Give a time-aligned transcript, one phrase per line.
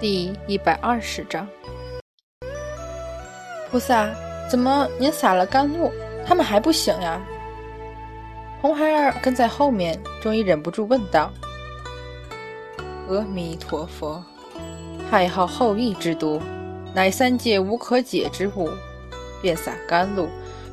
[0.00, 1.46] 第一百二十章，
[3.70, 4.08] 菩萨，
[4.50, 5.92] 怎么您洒了甘露，
[6.26, 7.20] 他们还不醒呀？
[8.62, 11.30] 红孩儿跟在后面，终于忍不住问道
[13.10, 14.24] ：“阿弥陀佛，
[15.10, 16.40] 太昊后裔之毒，
[16.94, 18.70] 乃三界无可解之物，
[19.42, 20.30] 便洒甘露，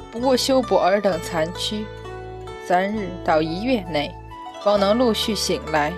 [0.09, 1.83] 不过修补尔等残躯，
[2.65, 4.09] 三日到一月内，
[4.63, 5.91] 方能陆续醒来。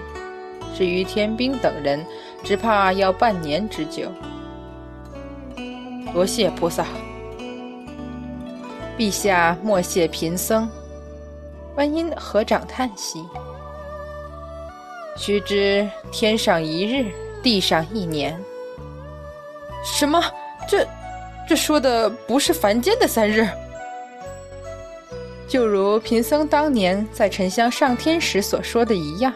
[0.76, 2.06] 至于天兵等人，
[2.44, 4.12] 只怕要半年之久。
[6.14, 6.86] 多谢菩萨，
[8.98, 10.68] 陛下莫谢贫僧。
[11.76, 13.24] 观音合掌叹息。
[15.16, 17.12] 须知天上一日，
[17.44, 18.38] 地上一年。
[19.86, 20.22] 什么？
[20.68, 20.86] 这
[21.48, 23.48] 这说的不是凡间的三日？
[25.48, 29.34] 就如贫僧当年在沉香上天时所说的一样，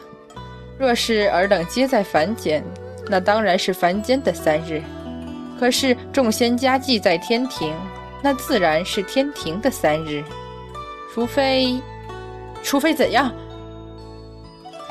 [0.78, 2.64] 若是尔等皆在凡间。
[3.08, 4.82] 那当然是凡间的三日，
[5.60, 7.74] 可是众仙家祭在天庭，
[8.22, 10.24] 那自然是天庭的三日。
[11.14, 11.80] 除非，
[12.64, 13.32] 除非怎样？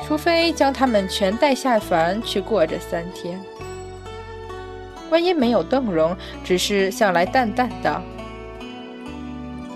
[0.05, 3.39] 除非将他们全带下凡去过这三天。
[5.09, 8.01] 观音没有动容，只是向来淡淡道：“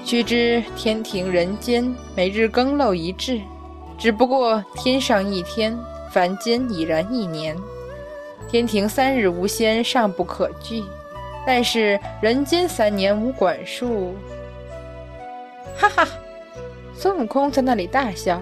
[0.03, 3.39] 须知天庭人间每日更漏一至，
[3.97, 5.77] 只不过天上一天，
[6.11, 7.55] 凡间已然一年。”
[8.49, 10.83] 天庭三日无仙尚不可惧，
[11.45, 14.15] 但是人间三年无管束，
[15.77, 16.07] 哈哈！
[16.95, 18.41] 孙悟空在那里大笑。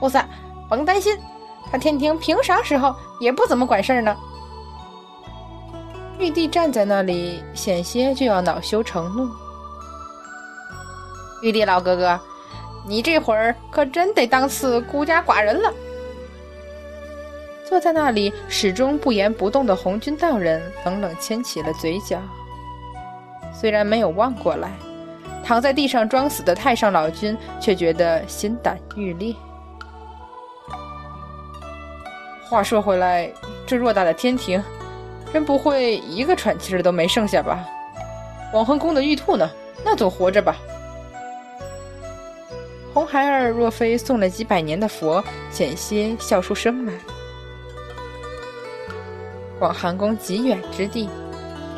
[0.00, 0.28] 菩萨，
[0.68, 1.16] 甭担心，
[1.70, 4.16] 他天庭平常时候也不怎么管事儿呢。
[6.18, 9.28] 玉帝站在那里，险些就要恼羞成怒。
[11.42, 12.20] 玉帝老哥哥，
[12.86, 15.72] 你这会儿可真得当次孤家寡人了。
[17.68, 22.18] 坐在那里始终不言不动的红军道人冷冷牵起了嘴角，
[23.52, 24.70] 虽然没有望过来，
[25.44, 29.34] 躺在地上装死的太上老君却觉得心胆欲裂。
[32.48, 33.30] 话说回来，
[33.66, 34.64] 这偌大的天庭，
[35.30, 37.68] 真不会一个喘气儿都没剩下吧？
[38.50, 39.46] 广恒宫的玉兔呢？
[39.84, 40.56] 那总活着吧？
[42.94, 46.94] 红孩儿若非送了几百年的佛，险些笑出声来。
[49.58, 51.08] 广寒宫极远之地，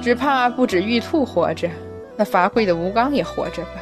[0.03, 1.69] 只怕不止玉兔活着，
[2.17, 3.81] 那罚跪的吴刚也活着吧？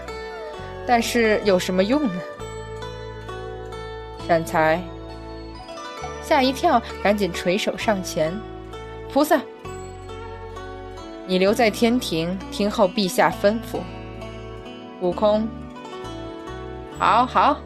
[0.86, 2.14] 但是有什么用呢？
[4.26, 4.80] 善财
[6.22, 8.32] 吓一跳，赶紧垂手上前
[9.12, 9.40] ：“菩萨，
[11.26, 13.80] 你留在天庭，听候陛下吩咐。”
[15.00, 15.48] 悟空
[16.98, 17.56] ：“好好，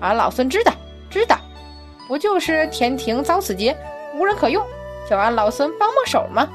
[0.00, 0.72] 俺老孙知道，
[1.08, 1.38] 知道，
[2.06, 3.76] 不就是天庭遭此劫，
[4.14, 4.64] 无人可用。”
[5.10, 6.48] 叫俺老孙帮帮手吗？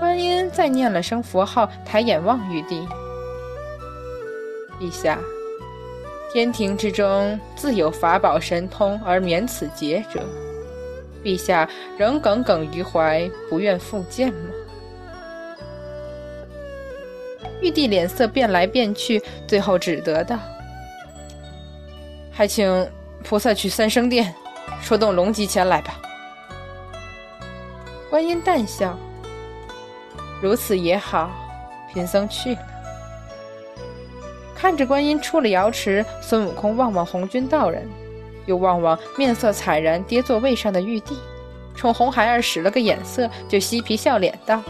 [0.00, 2.84] 观音再念了声佛号，抬眼望玉帝。
[4.80, 5.16] 陛下，
[6.32, 10.20] 天庭之中自有法宝神通而免此劫者，
[11.22, 14.50] 陛下仍耿耿于怀，不愿复见吗？
[17.60, 20.36] 玉帝脸色变来变去，最后只得道
[22.34, 22.90] ：“还请
[23.22, 24.34] 菩萨去三生殿，
[24.80, 25.94] 说动龙吉前来吧。”
[28.12, 28.94] 观音淡笑
[30.42, 31.30] ：“如此也好，
[31.90, 32.60] 贫僧去了。”
[34.54, 37.88] 看着观音出了瑶池，孙悟空望望红军道人，
[38.44, 41.16] 又望望面色惨然跌坐位上的玉帝，
[41.74, 44.60] 冲红孩儿使了个眼色，就嬉皮笑脸道：“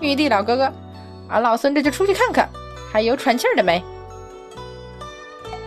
[0.00, 0.72] 玉帝老哥哥，
[1.28, 2.48] 俺老孙这就出去看看，
[2.92, 3.82] 还有喘气儿的没？”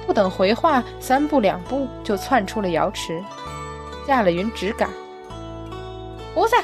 [0.08, 3.22] 不等回话，三步两步就窜出了瑶池，
[4.08, 4.90] 驾了云直赶。
[6.40, 6.64] 菩萨，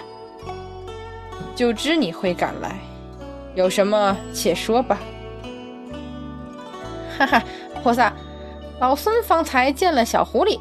[1.53, 2.79] 就知你会赶来，
[3.55, 4.97] 有什么且说吧。
[7.17, 7.43] 哈哈，
[7.83, 8.13] 菩萨，
[8.79, 10.57] 老孙方才见了小狐狸，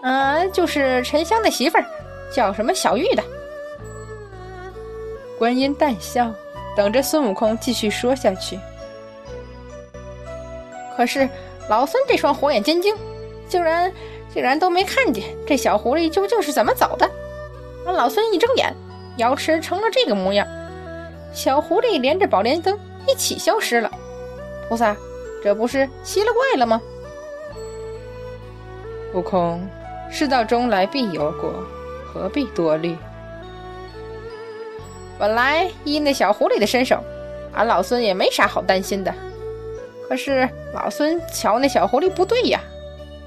[0.00, 1.84] 嗯，就是沉香的媳妇儿，
[2.34, 3.22] 叫什么小玉的。
[5.38, 6.32] 观音淡笑，
[6.74, 8.58] 等着孙悟空继续说下去。
[10.96, 11.28] 可是
[11.68, 12.96] 老孙这双火眼金睛，
[13.50, 13.92] 竟然
[14.32, 17.06] 竟然都没看见这小狐狸究竟是怎么走的。
[17.86, 18.74] 俺老孙一睁眼，
[19.16, 20.46] 瑶池成了这个模样，
[21.32, 23.90] 小狐狸连着宝莲灯一起消失了。
[24.68, 24.96] 菩萨，
[25.42, 26.82] 这不是奇了怪了吗？
[29.14, 29.66] 悟空，
[30.10, 31.54] 事到中来必有果，
[32.12, 32.96] 何必多虑？
[35.16, 37.02] 本来依那小狐狸的身手，
[37.54, 39.14] 俺老孙也没啥好担心的。
[40.08, 42.60] 可是老孙瞧那小狐狸不对呀，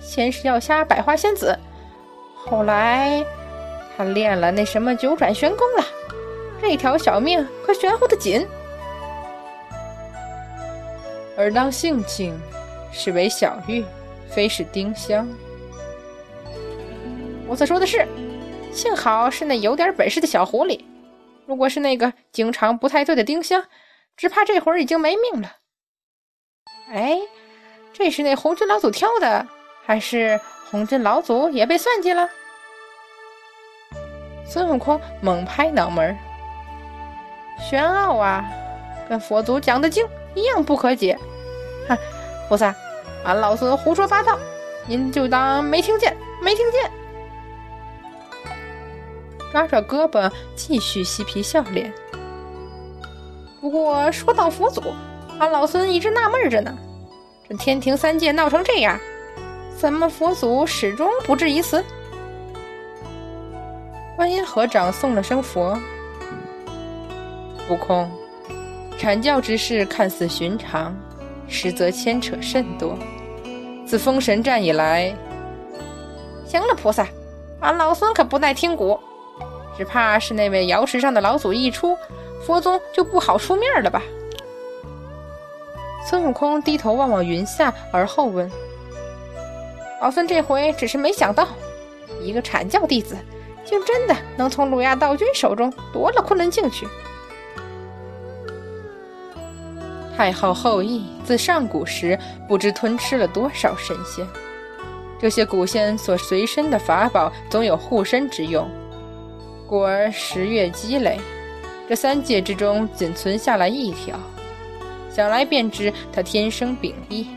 [0.01, 1.57] 先是要杀百花仙子，
[2.35, 3.25] 后来……
[3.99, 5.85] 他练了那什么九转玄功了，
[6.61, 8.47] 这条小命可玄乎的紧。
[11.35, 12.39] 而当性情
[12.93, 13.83] 是为小玉，
[14.29, 15.27] 非是丁香。
[17.45, 18.07] 我所说的是，
[18.71, 20.79] 幸好是那有点本事的小狐狸，
[21.45, 23.61] 如果是那个经常不太对的丁香，
[24.15, 25.57] 只怕这会儿已经没命了。
[26.89, 27.19] 哎，
[27.91, 29.45] 这是那红军老祖挑的，
[29.83, 30.39] 还是
[30.71, 32.29] 红军老祖也被算计了？
[34.49, 36.17] 孙悟空猛拍脑门儿
[37.59, 38.43] 玄奥啊，
[39.07, 40.03] 跟佛祖讲的经
[40.33, 41.17] 一样不可解。
[41.87, 41.95] 哼，
[42.47, 42.73] 菩萨，
[43.23, 44.39] 俺老孙胡说八道，
[44.87, 46.89] 您就当没听见，没听见。
[49.51, 51.93] 抓着胳膊，继续嬉皮笑脸。
[53.61, 54.81] 不过说到佛祖，
[55.39, 56.75] 俺老孙一直纳闷着呢，
[57.47, 58.97] 这天庭三界闹成这样，
[59.77, 61.83] 怎么佛祖始终不至于死？
[64.19, 65.79] 观音合掌送了声佛，
[67.69, 68.11] 悟空，
[68.99, 70.93] 阐教之事看似寻常，
[71.47, 72.99] 实则牵扯甚多。
[73.87, 75.15] 自封神战以来，
[76.45, 77.07] 行了，菩萨，
[77.61, 78.99] 俺老孙可不耐听鼓，
[79.77, 81.97] 只怕是那位瑶池上的老祖一出，
[82.45, 84.03] 佛宗就不好出面了吧？
[86.09, 88.51] 孙悟空低头望望云下，而后问
[90.03, 91.47] ：“老孙这回只是没想到，
[92.21, 93.15] 一个阐教弟子。”
[93.69, 96.87] 竟真的能从鲁亚道君手中夺了昆仑镜去！
[100.17, 102.17] 太后后羿自上古时
[102.47, 104.25] 不知吞吃了多少神仙，
[105.21, 108.67] 这些古仙所随身的法宝总有护身之用。
[109.67, 111.19] 故而十月积累，
[111.87, 114.17] 这三界之中仅存下来一条，
[115.11, 117.27] 想来便知他天生秉异，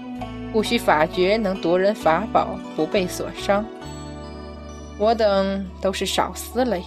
[0.51, 3.63] 不需法诀能夺人法宝，不被所伤。
[4.99, 6.85] 我等都是少思了呀，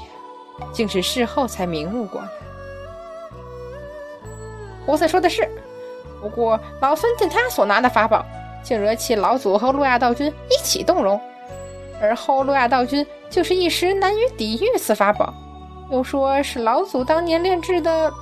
[0.72, 2.28] 竟是事后才明悟过来。
[4.86, 5.50] 胡三说的是，
[6.22, 8.24] 不过老孙见他所拿的法宝，
[8.64, 11.20] 竟惹起老祖和路亚道君一起动容，
[12.00, 15.34] 而后路亚道君就是一时难于抵御此法宝，
[15.90, 18.14] 又说是老祖当年炼制的，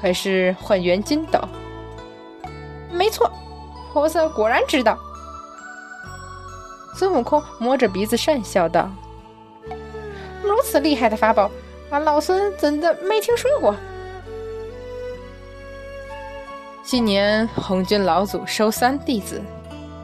[0.00, 1.40] 可是混元金斗。
[2.90, 3.30] 没错，
[3.92, 4.96] 菩萨果然知道。
[6.96, 8.90] 孙悟空摸着鼻子讪笑道
[10.42, 11.50] ：“如此厉害的法宝，
[11.90, 13.76] 俺老孙怎的没听说过？”
[16.82, 19.42] 今年红军老祖收三弟子，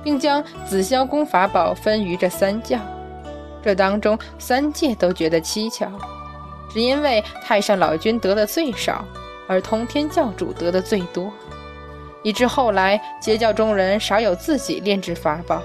[0.05, 2.79] 并将紫霄宫法宝分于这三教，
[3.65, 5.91] 这当中三界都觉得蹊跷，
[6.71, 9.03] 只因为太上老君得的最少，
[9.49, 11.33] 而通天教主得的最多，
[12.23, 15.63] 以致后来截教中人少有自己炼制法宝。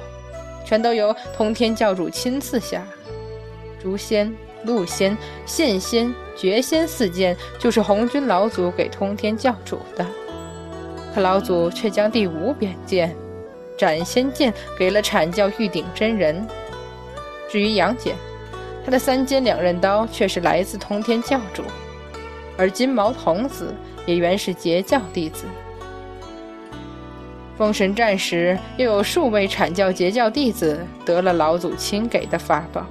[0.68, 2.86] 全都由通天教主亲自下，
[3.82, 4.36] 诛仙、
[4.66, 10.06] 戮仙、现仙、绝仙四剑就是红军老祖给通天教主的，
[11.16, 13.16] 可老祖却将第五柄剑
[13.78, 16.46] 斩仙剑给了阐教玉鼎真人。
[17.50, 18.14] 至于杨戬，
[18.84, 21.64] 他的三尖两刃刀却是来自通天教主，
[22.58, 23.74] 而金毛童子
[24.06, 25.46] 也原是截教弟子。
[27.58, 32.86] 封神战时，又有数位阐教截教弟子得了老祖亲给的法宝。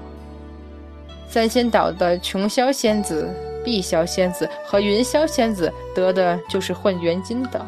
[1.28, 3.28] 三仙岛的琼霄仙子、
[3.64, 7.60] 碧霄仙子和云霄仙子得的就是混元金斗。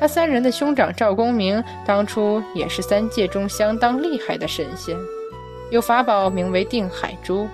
[0.00, 4.96] 他三人的兄长赵公明当初也是三界中相当厉害的神仙，
[5.70, 7.48] 有法宝名为定海珠，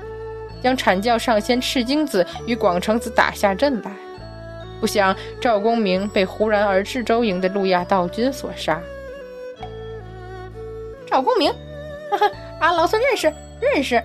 [0.62, 3.90] 将阐教上仙赤精子与广成子打下阵来。
[4.80, 8.80] 不想赵公明被忽然而至周营的路亚道君所杀。
[11.06, 11.52] 赵公明，
[12.10, 14.02] 哈哈，俺老孙认识，认识，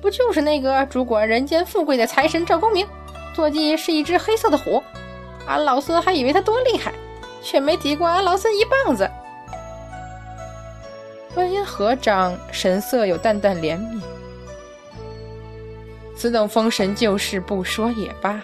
[0.00, 2.86] 不就是那个主管人间富贵的财神赵公明？
[3.34, 4.82] 坐骑是一只黑色的虎，
[5.46, 6.92] 俺老孙还以为他多厉害，
[7.42, 9.08] 却没敌过俺老孙一棒子。
[11.32, 14.00] 观音合掌，神色有淡淡怜悯。
[16.16, 18.42] 此等封神旧事，不说也罢。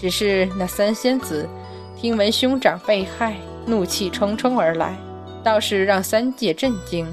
[0.00, 1.46] 只是那三仙子
[1.94, 4.96] 听闻兄长被害，怒气冲冲而来，
[5.44, 7.06] 倒是让三界震惊，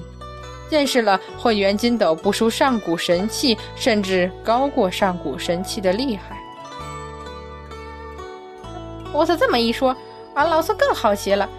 [0.70, 6.38] 见识了混元金斗不输上古神器，甚至高过上古神器的厉害。
[9.12, 9.94] 我操，这么一说，
[10.36, 11.50] 俺老孙更好奇了，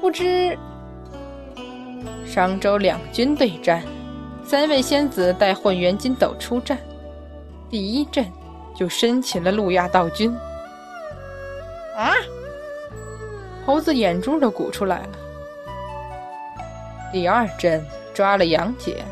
[0.00, 0.58] 不知
[2.26, 3.84] 商周两军对战，
[4.44, 6.76] 三位仙子带混元金斗出战，
[7.70, 8.26] 第一阵
[8.74, 10.34] 就生擒了路亚道君。
[11.96, 12.14] 啊！
[13.64, 15.08] 猴子眼珠都鼓出来了。
[17.12, 19.04] 第二阵抓了杨戬，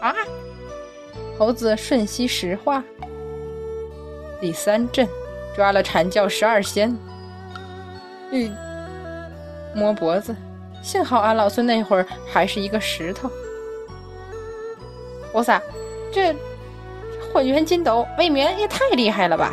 [0.00, 0.14] 啊！
[1.38, 2.84] 猴子瞬息石化。
[4.40, 5.08] 第三阵，
[5.56, 6.96] 抓了阐教十二仙。
[8.30, 8.54] 嗯，
[9.74, 10.36] 摸脖子，
[10.82, 13.30] 幸好俺老孙那会儿还是一个石头。
[15.32, 15.60] 菩萨，
[16.12, 16.34] 这
[17.32, 19.52] 混元金斗未免也太厉害了吧！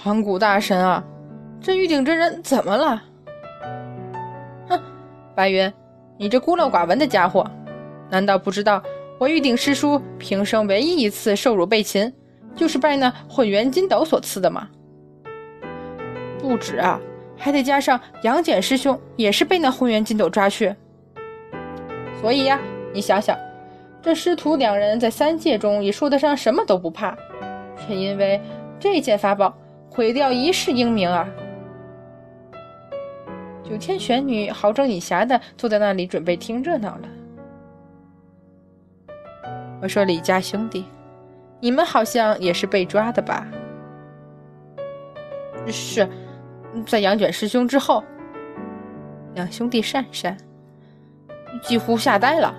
[0.00, 1.02] 盘古大神啊，
[1.60, 3.02] 这玉鼎真人怎么了？
[4.68, 4.80] 哼，
[5.34, 5.72] 白云，
[6.16, 7.44] 你这孤陋寡闻的家伙，
[8.08, 8.80] 难道不知道
[9.18, 12.12] 我玉鼎师叔平生唯一一次受辱被擒，
[12.54, 14.68] 就是拜那混元金斗所赐的吗？
[16.38, 17.00] 不止啊，
[17.36, 20.72] 还得加上杨戬师兄也是被那混元金斗抓去。
[22.20, 22.60] 所以呀，
[22.94, 23.36] 你想想，
[24.00, 27.18] 这师徒两人在三界中也说得上什么都不怕，
[27.76, 28.40] 却因为
[28.78, 29.52] 这件法宝。
[29.98, 31.28] 毁掉一世英名啊！
[33.64, 37.08] 九天玄女好整以暇的坐在那里准备听热闹了。
[39.82, 40.84] 我说李家兄弟，
[41.58, 43.44] 你们好像也是被抓的吧？
[45.66, 46.08] 是，
[46.86, 48.04] 在杨卷师兄之后，
[49.34, 50.36] 两兄弟讪讪，
[51.60, 52.54] 几乎吓呆了。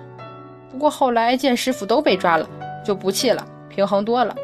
[0.70, 2.46] 不过后来见师傅都被抓了，
[2.84, 4.36] 就不气了，平衡多了。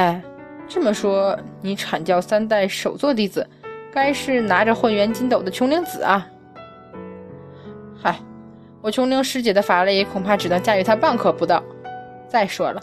[0.00, 0.18] 哎，
[0.66, 3.46] 这么说，你阐教三代首座弟子，
[3.92, 6.26] 该是拿着混元金斗的琼灵子啊？
[8.02, 8.18] 嗨，
[8.80, 11.62] 我琼灵师姐的法力恐怕只能驾驭他半刻不到。
[12.30, 12.82] 再说了，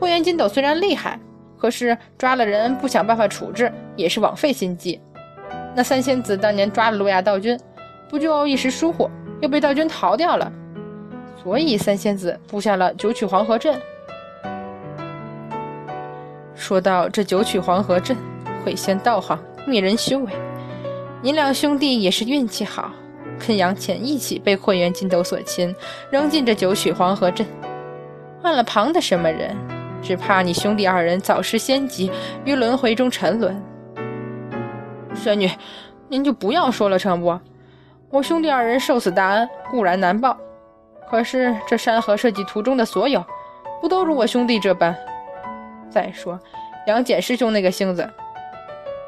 [0.00, 1.20] 混元金斗虽然厉害，
[1.58, 4.98] 可是抓了人不想办法处置，也是枉费心机。
[5.74, 7.60] 那三仙子当年抓了路亚道君，
[8.08, 9.10] 不就一时疏忽，
[9.42, 10.50] 又被道君逃掉了？
[11.42, 13.78] 所以三仙子布下了九曲黄河阵。
[16.54, 18.16] 说到这九曲黄河阵，
[18.64, 20.32] 会仙道行，灭人修为。
[21.20, 22.92] 你两兄弟也是运气好，
[23.46, 25.74] 跟杨戬一起被混元金斗所擒，
[26.10, 27.46] 扔进这九曲黄河阵。
[28.42, 29.56] 换了旁的什么人，
[30.02, 32.10] 只怕你兄弟二人早失先机，
[32.44, 33.60] 于轮回中沉沦。
[35.14, 35.50] 玄女，
[36.08, 37.38] 您就不要说了成不？
[38.10, 40.36] 我兄弟二人受此大恩固然难报，
[41.10, 43.24] 可是这山河设计图中的所有，
[43.80, 44.94] 不都如我兄弟这般？
[45.94, 46.36] 再说，
[46.88, 48.10] 杨戬师兄那个性子，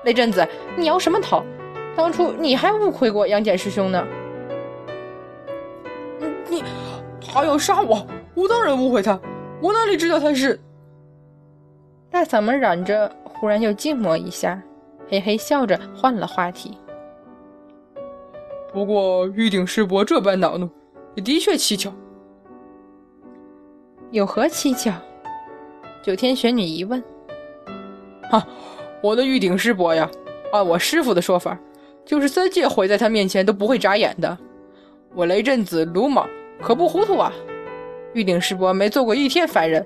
[0.05, 1.43] 那阵子，你摇什么头？
[1.97, 4.07] 当初你还误会过杨戬师兄呢。
[6.49, 6.62] 你
[7.21, 9.19] 他要杀我，我当然误会他，
[9.61, 10.61] 我哪里知道他是？
[12.09, 14.62] 大嗓门嚷着，忽然又静默一下，
[15.09, 16.78] 嘿嘿笑着换了话题。
[18.73, 20.71] 不过玉鼎师伯这般恼怒，
[21.16, 21.93] 也的确蹊跷。
[24.12, 24.93] 有何蹊跷？
[26.07, 27.03] 九天玄女一问
[28.31, 28.47] ：“哈，
[29.03, 30.09] 我的玉鼎师伯呀，
[30.53, 31.59] 按我师傅的说法，
[32.05, 34.39] 就是三界毁在他面前都不会眨眼的。
[35.17, 36.25] 我雷震子鲁莽，
[36.63, 37.33] 可不糊涂啊！
[38.15, 39.85] 玉鼎师伯没做过一天凡人，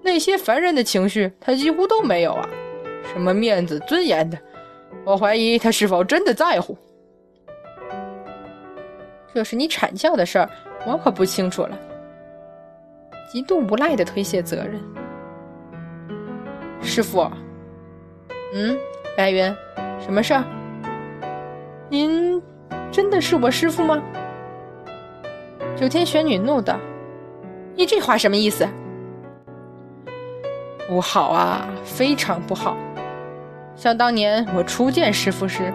[0.00, 2.48] 那些凡人的情绪他几乎都没有啊。
[3.12, 4.38] 什么面子、尊严的，
[5.04, 6.74] 我怀疑他是否真的在乎。
[9.34, 10.48] 这是你阐教的事儿，
[10.86, 11.78] 我可不清楚了。”
[13.30, 14.80] 极度无赖的推卸责任。
[16.82, 17.30] 师傅，
[18.52, 18.76] 嗯，
[19.16, 19.44] 白云，
[20.00, 20.44] 什么事儿？
[21.88, 22.42] 您
[22.90, 24.02] 真的是我师傅吗？
[25.76, 26.76] 九天玄女怒道
[27.76, 28.68] ：“你这话什么意思？”
[30.88, 32.76] 不好啊，非常不好！
[33.76, 35.72] 想当年我初见师傅时，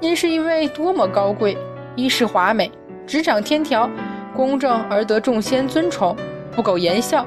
[0.00, 1.56] 您是一位多么高贵、
[1.96, 2.70] 衣饰华美、
[3.06, 3.88] 执掌天条、
[4.36, 6.14] 公正而得众仙尊崇、
[6.54, 7.24] 不苟言笑、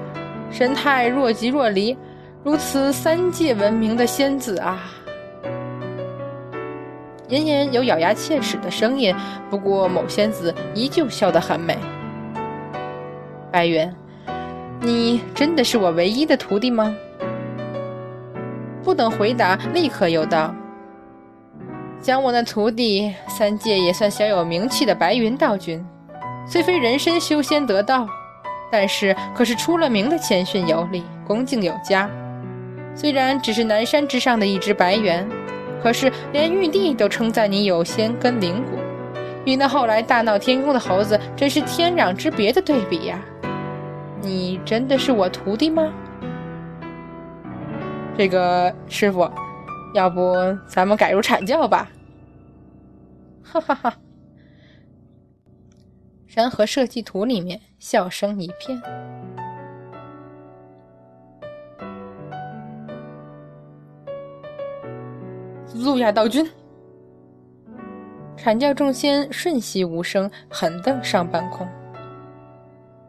[0.51, 1.98] 神态若即若离。
[2.46, 4.78] 如此三界闻名的仙子啊！
[7.30, 9.16] 隐隐有咬牙切齿的声音，
[9.50, 11.75] 不过某仙子依旧笑得很美。
[13.52, 13.92] 白云，
[14.80, 16.96] 你真的是我唯一的徒弟吗？
[18.84, 20.54] 不等回答，立刻又道
[22.00, 25.84] ：“讲我那徒弟，三界也算小有名气的白云道君，
[26.48, 28.08] 虽非人身修仙得道，
[28.72, 32.08] 但是可是出了名的谦逊有礼、恭敬有加。”
[32.96, 35.28] 虽然只是南山之上的一只白猿，
[35.84, 38.78] 可是连玉帝都称赞你有仙根灵骨，
[39.46, 43.20] 与那后来大闹天宫的猴子真是天壤之别的对比呀！
[44.22, 45.94] 你真的是我徒弟吗？
[48.18, 49.30] 这个师傅，
[49.94, 50.34] 要不
[50.66, 51.90] 咱们改入阐教吧？
[53.44, 53.98] 哈哈哈。
[56.25, 58.82] 山河设计图里面笑声一片。
[65.84, 66.50] 路亚道君，
[68.38, 71.67] 阐教众仙瞬息无声，狠瞪上半空。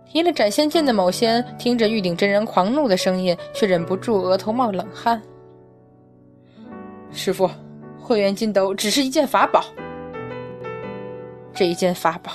[0.05, 5.23] 提了斩仙剑的某仙听着玉鼎真人狂怒的声音，却忍不住额头冒冷汗。
[7.13, 7.49] 师傅，
[8.01, 9.65] 混元金斗只是一件法宝，
[11.55, 12.33] 这一件法宝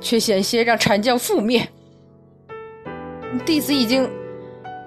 [0.00, 1.68] 却险些让阐教覆灭。
[3.44, 4.08] 弟子已经，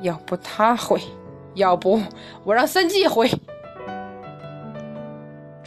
[0.01, 0.99] 要不他毁，
[1.53, 2.01] 要不
[2.43, 3.29] 我让三界毁。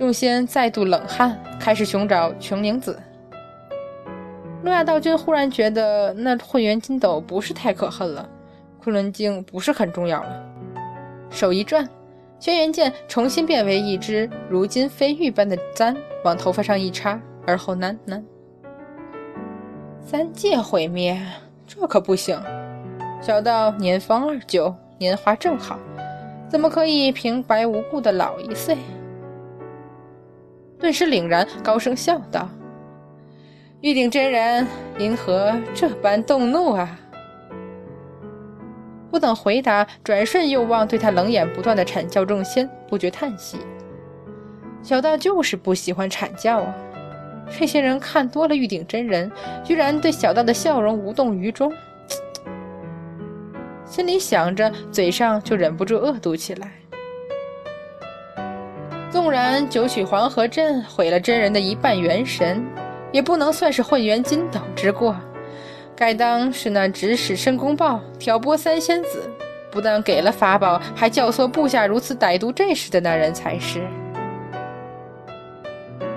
[0.00, 2.98] 众仙再度冷汗，开始寻找琼灵子。
[4.62, 8.26] 诺亚道君忽然觉得那混元金斗不是太可恨了，
[8.82, 10.42] 昆仑镜不是很重要了。
[11.28, 11.86] 手一转，
[12.38, 18.22] 轩辕剑重新变为一只如今飞玉般的簪，往头发上一插，而后喃喃
[20.02, 21.20] ：“三界毁灭，
[21.66, 22.40] 这可不行。
[23.20, 25.78] 小道年方二九，年华正好，
[26.48, 28.78] 怎么可以平白无故的老一岁？”
[30.80, 32.48] 顿时凛然，高声笑道
[33.82, 34.66] ：“玉鼎真人，
[34.98, 36.98] 因何这般动怒啊？”
[39.10, 43.58] 不等回答，转瞬又望对他冷眼不断的阐教众仙，不觉叹息
[44.82, 46.74] ：“小道就是不喜欢阐教啊！
[47.58, 49.30] 这些人看多了玉鼎真人，
[49.62, 51.70] 居然对小道的笑容无动于衷。”
[53.84, 56.72] 心里想着，嘴上就忍不住恶毒起来。
[59.20, 62.64] 纵然九曲黄河阵毁了真人的一半元神，
[63.12, 65.14] 也不能算是混元金斗之过，
[65.94, 69.30] 该当是那指使申公豹挑拨三仙子，
[69.70, 73.82] 不但给了法宝，还教唆部下如此歹毒阵势的那人才是。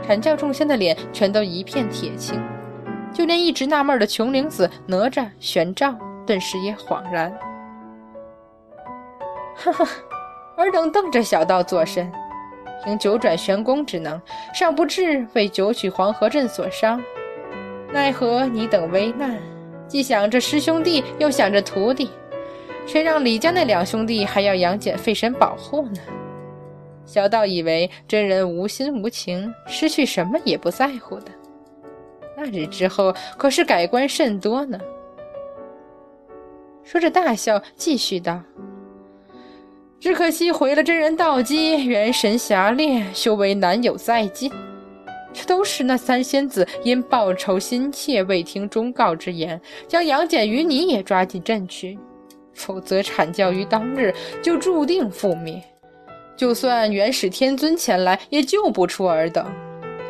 [0.07, 2.41] 阐教众仙的脸全都一片铁青，
[3.11, 5.93] 就连一直纳闷的琼灵子、哪吒、玄奘，
[6.25, 7.37] 顿时也恍然。
[9.57, 9.85] 哈哈，
[10.55, 12.09] 尔等瞪着小道作甚？
[12.83, 14.21] 凭九转玄功之能，
[14.53, 17.01] 尚不至为九曲黄河阵所伤。
[17.91, 19.37] 奈何你等危难，
[19.87, 22.09] 既想着师兄弟，又想着徒弟，
[22.85, 26.01] 谁让李家那两兄弟还要杨戬费神保护呢？
[27.05, 31.27] 小道以为真人无心无情，失去什么也不在乎的。
[32.35, 34.79] 那日之后，可是改观甚多呢。
[36.83, 38.41] 说着大笑，继续道。
[40.03, 44.51] 只可惜毁了真人道基，元神狭劣，修为难有再进。
[45.31, 51.97] 这都是那三仙子因报仇心切，未听忠告之言，将杨戬与你也抓进阵去。
[52.53, 55.63] 否则阐教于当日就注定覆灭。
[56.35, 59.49] 就算元始天尊前来，也救不出尔等。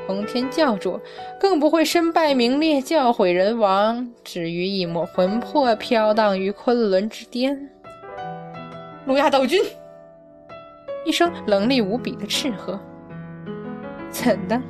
[0.08, 1.00] 通天教主
[1.40, 7.70] 更不会身败名裂，教毁人亡，至于一抹魂魄飘荡于昆仑之巅。
[9.06, 9.64] 路亚道君。
[11.06, 12.80] 一声冷厉无比的斥喝
[14.10, 14.62] ：“怎的？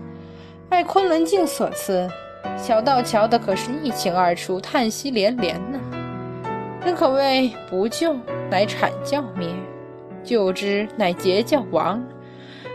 [0.68, 2.10] 拜昆仑镜所赐，
[2.58, 5.80] 小道瞧的可是一清二楚，叹息连连呢。
[6.84, 8.16] 真可谓不救
[8.50, 9.48] 乃阐教灭，
[10.24, 12.04] 救之乃截教亡。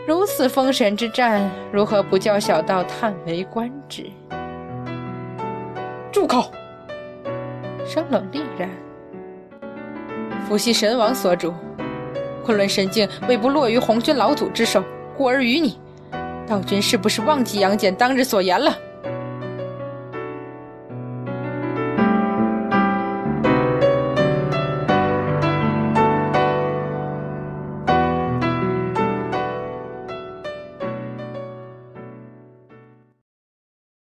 [0.07, 4.09] 如此封神之战，如何不叫小道叹为观止？”
[6.11, 6.51] 住口！
[7.85, 8.69] 声冷厉然，
[10.47, 11.53] 伏羲神王所主。
[12.39, 14.83] 昆仑神镜未不落于红军老祖之手，
[15.17, 15.77] 故而于你。
[16.47, 18.75] 道君是不是忘记杨戬当日所言了？